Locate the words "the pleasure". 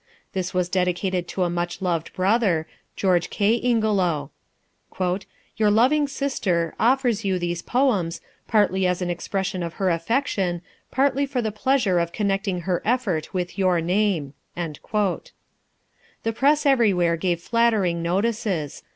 11.43-11.99